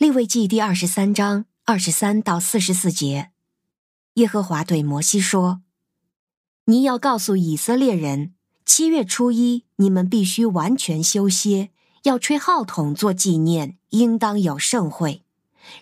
[0.00, 3.32] 利未记第二十三章二十三到四十四节，
[4.14, 5.60] 耶和华对摩西说
[6.64, 8.32] ：“你要告诉以色列人，
[8.64, 11.68] 七月初一，你们必须完全休歇，
[12.04, 15.22] 要吹号筒做纪念，应当有盛会。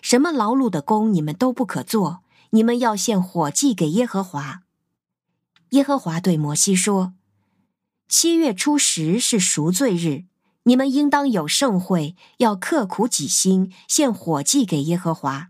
[0.01, 4.63] 什么劳碌的工你们都不可做，你们要献火祭给耶和华。”
[5.71, 7.13] 耶和华对摩西说
[8.09, 10.25] ：“七月初十是赎罪日。”
[10.63, 15.49] 你们应当有盛会，要刻苦己心，献火祭给耶和华。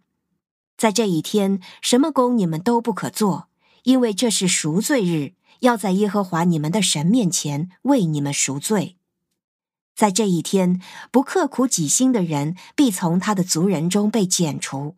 [0.78, 3.50] 在这一天，什么工你们都不可做，
[3.84, 8.96] 因为这是赎罪日，要在耶和华你们的神面前为你们赎罪。
[9.94, 10.82] 在这一天，
[11.12, 14.96] 不刻苦己心的人必从他的族人中被剪除。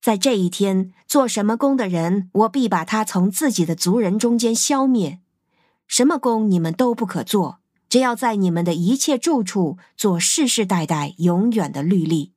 [0.00, 5.18] 在这一天，做什么工的人，我必把他从自己的族人中间消灭。
[5.88, 7.58] 什么工你们都不可做。
[7.88, 12.32] 只要在你们的一切住处做世世代代永远的律例，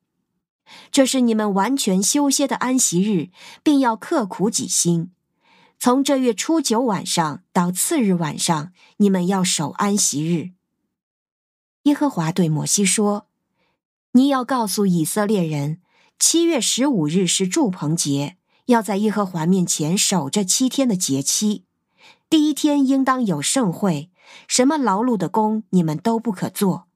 [0.90, 3.28] 这是你们完全休歇的安息日，
[3.62, 5.12] 并要刻苦己心。
[5.78, 10.52] 从这月初九晚上到次日晚上，你们要守安息日。
[11.82, 13.26] 耶和华对摩西说
[14.12, 15.80] ：“你要告诉以色列人，
[16.18, 21.64] 七月十五日是祝棚节，要在耶和华面前守这七天的节期。
[22.30, 24.08] 第一天应当有盛会。”
[24.48, 26.86] 什么劳碌的工你们都不可做。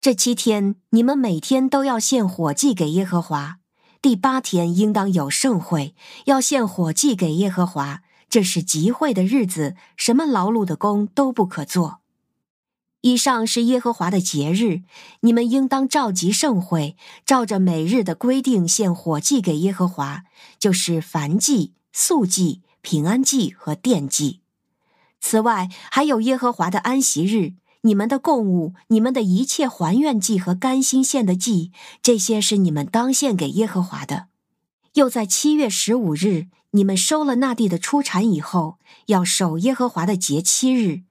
[0.00, 3.58] 这七天你们每天都要献火祭给耶和华。
[4.00, 5.94] 第八天应当有盛会，
[6.26, 8.02] 要献火祭给耶和华。
[8.30, 12.00] 这是集会的日子，什么劳碌的工都不可做。
[13.00, 14.82] 以上是耶和华的节日，
[15.20, 20.24] 你们应当召集盛会，照着每日的规定献火祭给耶和华，
[20.58, 24.40] 就是燔祭、素祭、平安祭和奠祭。
[25.20, 34.28] 此外，还有耶和华的安息日，你们的供物，你们的一切还愿祭和甘心献的祭，这些是你们当献给耶和华的。
[34.94, 41.02] 又在七月十五日，你们收了那地的出产以后，要守耶和华的节期日。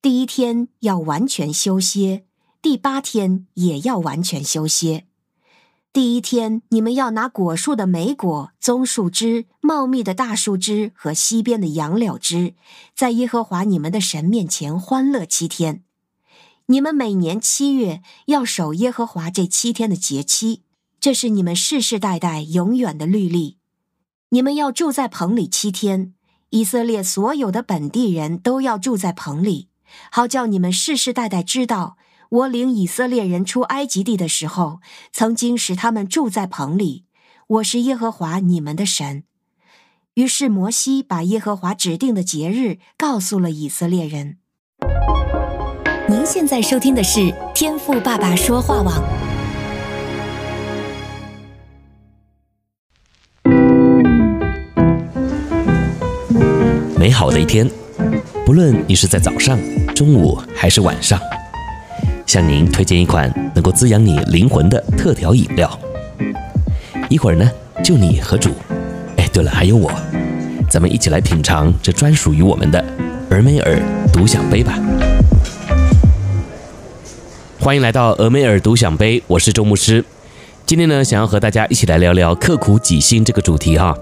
[0.00, 2.24] 第一天要完全休歇，
[2.60, 5.06] 第八天也要完全休歇。
[5.92, 12.54] 第一天，你们要拿果树的莓果、棕树枝、茂密的大树枝和溪边的杨柳枝，
[12.96, 15.84] 在耶和华你们的神面前欢乐七天。
[16.66, 20.62] 你们每年七月要守耶和华这七天的节期，
[20.98, 23.58] 这是你们世世代代永远的律例。
[24.30, 26.14] 你们要住在棚里七天，
[26.48, 29.68] 以色列所有的本地人都要住在棚里，
[30.10, 31.98] 好叫你们世世代代知道。
[32.32, 34.80] 我领以色列人出埃及地的时候，
[35.12, 37.04] 曾经使他们住在棚里。
[37.46, 39.24] 我是耶和华你们的神。
[40.14, 44.38] 于是摩西把耶和华指定的节日告诉了以色列人。
[46.08, 49.02] 您现在收听的是天赋爸爸说话网。
[56.98, 57.70] 美好的一天，
[58.46, 59.58] 不论你是在早上、
[59.94, 61.20] 中午还是晚上。
[62.32, 65.78] 向您推荐一款能够滋养你灵魂的特调饮料。
[67.10, 67.46] 一会儿呢，
[67.84, 68.48] 就你和主，
[69.18, 69.92] 哎，对了，还有我，
[70.70, 72.82] 咱们一起来品尝这专属于我们的
[73.28, 73.78] 俄美尔
[74.10, 74.80] 独享杯吧。
[77.60, 80.02] 欢迎来到俄美尔独享杯，我是周牧师。
[80.64, 83.94] 今天呢，想要和大家一起来聊聊刻苦己心这个主题哈，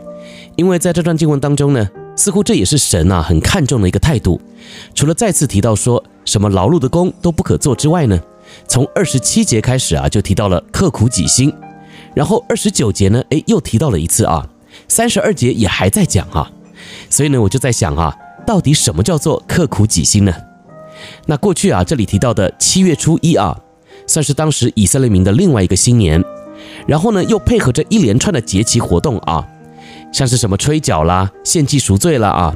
[0.54, 4.40] 因为在这段经文当中呢，似乎这也是神啊很看重的一个态度。
[4.94, 8.20] 除了再次提到说，什么劳碌的工都不可做之外呢，
[8.68, 11.52] 从二十七节开始啊，就提到了刻苦己心，
[12.14, 14.46] 然后二十九节呢，诶，又提到了一次啊，
[14.86, 16.50] 三十二节也还在讲啊，
[17.08, 18.16] 所以呢，我就在想啊，
[18.46, 20.32] 到底什么叫做刻苦己心呢？
[21.26, 23.58] 那过去啊，这里提到的七月初一啊，
[24.06, 26.22] 算是当时以色列民的另外一个新年，
[26.86, 29.46] 然后呢，又配合着一连串的节期活动啊，
[30.12, 32.54] 像是什么吹角啦、献祭赎罪啦啊。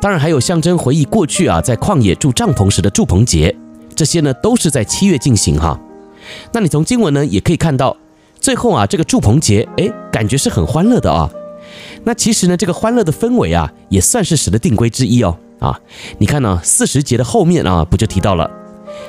[0.00, 3.54] 当然还有象征回忆过去啊，在旷野住帐篷时的住棚节，
[3.94, 5.78] 这些呢都是在七月进行哈。
[6.52, 7.94] 那你从经文呢也可以看到，
[8.40, 11.28] 最后啊这个住棚节，哎，感觉是很欢乐的啊。
[12.04, 15.78] 那其实呢这个欢乐的氛围啊，也算是神的定规之一哦啊。
[16.16, 18.50] 你看呢四十节的后面啊，不就提到了，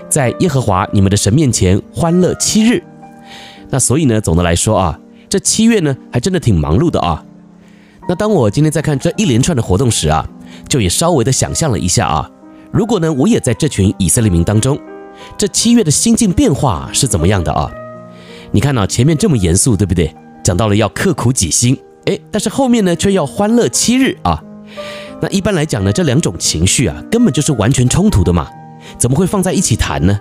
[0.09, 2.83] 在耶和华你们的神面前欢乐七日。
[3.69, 4.99] 那所以呢总的来说啊，
[5.29, 7.23] 这七月呢还真的挺忙碌的啊。
[8.09, 10.27] 那当我今天在看这一连串的活动时啊。
[10.71, 12.31] 就也稍微的想象了一下啊，
[12.71, 14.79] 如果呢我也在这群以色列民当中，
[15.37, 17.69] 这七月的心境变化是怎么样的啊？
[18.51, 20.15] 你看呢，前面这么严肃，对不对？
[20.41, 24.41] 讲到了要刻苦己心，哎，但是后面呢却要欢乐七日啊。
[25.21, 28.47] 那一般来讲呢，这两种情绪啊根本就是完全冲突的嘛，
[28.97, 30.17] 怎么会放在一起谈呢？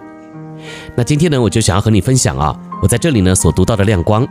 [0.96, 4.26] 那今天呢，我就想要和你分享啊，我在这里呢所读到的亮光。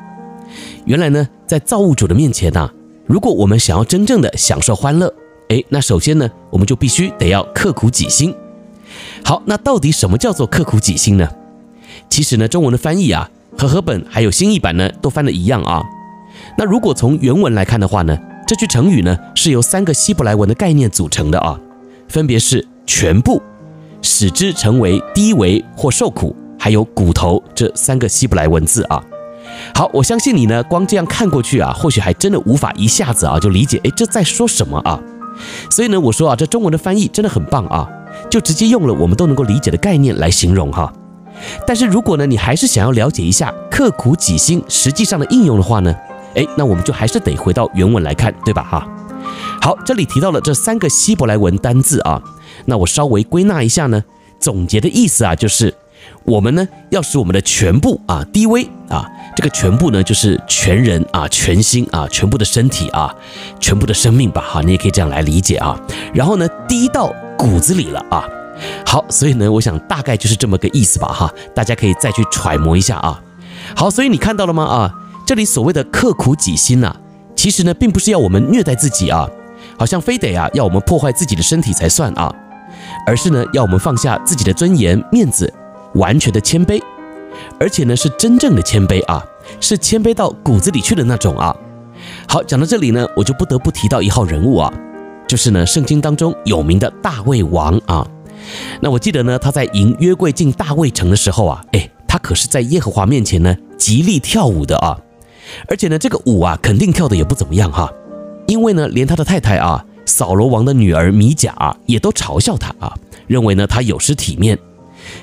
[0.84, 2.70] 原来呢，在造物主的面前啊，
[3.06, 5.14] 如果我们想要真正的享受欢乐，
[5.50, 8.34] 诶，那首先呢，我们就必须得要刻苦己心。
[9.24, 11.28] 好，那到底什么叫做刻苦己心呢？
[12.08, 15.84] 其实呢，中文的翻译啊，和和本还有新译版呢，都翻的一样啊。
[16.58, 18.16] 那如果从原文来看的话呢，
[18.48, 21.60] 这句成语呢，是由三个希伯来文的概念组成的啊，
[22.08, 23.42] 分别是全部、
[24.04, 29.04] 使之成为低微或受苦，还有骨头这三个希伯来文字啊。
[29.74, 35.02] 好，我相信你呢，光这样看过去啊，或许还真的无法一下子啊就理解，诶，这在说什么啊？
[35.70, 37.88] 所以呢，我说啊，这中文的翻译真的很棒啊，
[38.30, 40.92] 就直接用了我们都能够理解的概念来形容哈。
[41.66, 45.96] 但是如果呢，你还是想要了解一下刻苦己心实际上的应用的话呢，
[46.34, 48.64] 诶，那我们就还是得回到原文来看，对吧？
[48.64, 48.88] 哈。
[49.62, 52.22] 好，这里提到了这三个希伯来文单字啊，
[52.66, 54.04] 那我稍微归纳一下呢，
[54.40, 55.74] 总结的意思啊，就是
[56.24, 59.06] 我们呢要使我们的全部啊低微啊。
[59.36, 63.14] 这个全部呢，就是全人啊，全心啊，全部的身体啊，
[63.60, 65.80] 全部的生命吧，哈，你也可以这样来理解啊。
[66.14, 68.28] 然后呢，低到骨子里了啊。
[68.86, 73.22] 好，所以呢，我想大概就是这么个意思吧，哈，大家可以再去揣摩一下啊。
[73.76, 74.64] 好，所以你看到了吗？
[74.66, 74.94] 啊，
[75.26, 76.94] 这里所谓的刻苦己心呐，
[77.34, 79.30] 其实呢，并不是要我们虐待自己啊，
[79.78, 82.34] 好像非得啊要我们破坏自己的身体才算啊，
[83.06, 85.54] 而是呢，要我们放下自己的尊严、面子，
[85.96, 86.82] 完全的谦卑。
[87.60, 89.24] 而且呢，是真正的谦卑啊，
[89.60, 91.56] 是谦卑到骨子里去的那种啊。
[92.28, 94.74] 好，讲到这里呢，我就不得不提到一号人物啊，
[95.28, 98.06] 就是呢，圣经当中有名的大卫王啊。
[98.82, 104.98] 那我记得呢，他在迎约柜进大卫城的时候啊，诶，他可是在耶和华面前呢极力跳舞的啊。
[105.68, 107.90] 而且呢，这个舞啊，肯定跳得也不怎么样哈，
[108.48, 112.94] 因为呢，连他的太太啊，扫罗王的女儿米甲，也都嘲笑他啊，
[113.28, 114.58] 认为呢他有失体面。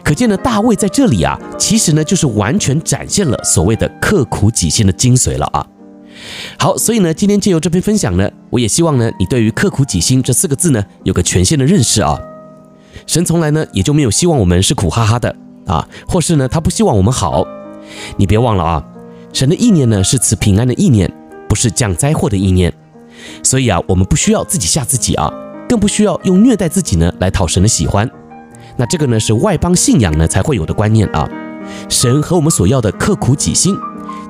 [0.05, 5.67] 可见呢，大卫在这里啊，其实呢就是完全展现了所谓的刻苦己心的精髓了啊。
[6.59, 12.19] 好，所以呢，今天借由这篇分享呢，我也希望呢，你对于刻苦己心这四个字呢，有个全新的认识啊。
[13.07, 15.37] 神从来呢也就没有希望我们是苦哈哈的
[15.67, 17.47] 啊，或是呢他不希望我们好。
[18.17, 18.85] 你别忘了啊，
[19.33, 21.13] 神的意念呢是赐平安的意念，
[21.49, 22.73] 不是降灾祸的意念。
[23.43, 25.33] 所以啊，我们不需要自己吓自己啊，
[25.69, 28.11] 更不需要用虐待自己呢来讨神的喜欢。
[28.77, 31.29] 那这个呢是外邦信仰呢才会有的观念啊。
[31.89, 33.77] 神和我们所要的刻苦己心，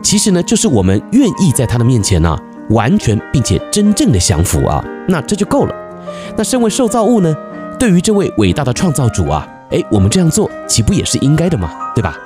[0.02, 2.36] 其实呢就是我们愿意在他的面前呢、
[2.70, 5.74] 完全并且真正的降服啊，那这就够了。
[6.36, 7.34] 那身为受造物呢，
[7.78, 11.70] 对于这位伟大的创造主啊，诶，我们这样做岂不也是应该的吗？
[11.94, 12.16] 对吧？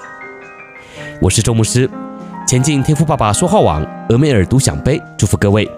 [1.20, 1.90] 我是周牧师，
[2.46, 5.68] 前进天赋爸爸说话网，俄梅尔独享杯，祝福各位。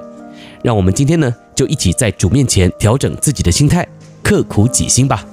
[0.62, 3.86] 让我们今天呢就一起在主面前调整自己的心态，
[4.22, 5.24] 刻苦己心吧。